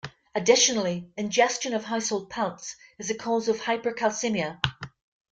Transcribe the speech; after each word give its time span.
Additionally, 0.33 1.11
ingestion 1.15 1.75
of 1.75 1.83
household 1.83 2.27
plants 2.31 2.75
is 2.97 3.11
a 3.11 3.15
cause 3.15 3.47
of 3.47 3.57
hypercalcemia. 3.59 4.59